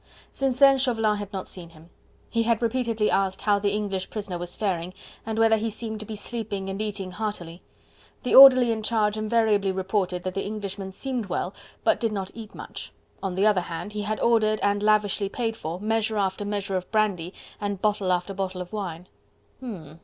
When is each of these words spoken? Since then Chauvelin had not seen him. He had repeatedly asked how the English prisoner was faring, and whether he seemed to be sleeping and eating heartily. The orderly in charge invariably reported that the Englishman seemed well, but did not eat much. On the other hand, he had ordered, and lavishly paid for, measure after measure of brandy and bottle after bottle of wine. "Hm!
Since 0.31 0.57
then 0.57 0.79
Chauvelin 0.79 1.17
had 1.17 1.31
not 1.31 1.47
seen 1.47 1.69
him. 1.69 1.91
He 2.31 2.41
had 2.41 2.63
repeatedly 2.63 3.11
asked 3.11 3.43
how 3.43 3.59
the 3.59 3.69
English 3.69 4.09
prisoner 4.09 4.39
was 4.39 4.55
faring, 4.55 4.95
and 5.27 5.37
whether 5.37 5.57
he 5.57 5.69
seemed 5.69 5.99
to 5.99 6.07
be 6.07 6.15
sleeping 6.15 6.71
and 6.71 6.81
eating 6.81 7.11
heartily. 7.11 7.61
The 8.23 8.33
orderly 8.33 8.71
in 8.71 8.81
charge 8.81 9.15
invariably 9.15 9.71
reported 9.71 10.23
that 10.23 10.33
the 10.33 10.43
Englishman 10.43 10.91
seemed 10.91 11.27
well, 11.27 11.53
but 11.83 11.99
did 11.99 12.11
not 12.13 12.31
eat 12.33 12.55
much. 12.55 12.91
On 13.21 13.35
the 13.35 13.45
other 13.45 13.61
hand, 13.61 13.93
he 13.93 14.01
had 14.01 14.19
ordered, 14.21 14.59
and 14.63 14.81
lavishly 14.81 15.29
paid 15.29 15.55
for, 15.55 15.79
measure 15.79 16.17
after 16.17 16.45
measure 16.45 16.75
of 16.75 16.89
brandy 16.91 17.31
and 17.59 17.79
bottle 17.79 18.11
after 18.11 18.33
bottle 18.33 18.59
of 18.61 18.73
wine. 18.73 19.07
"Hm! 19.59 19.99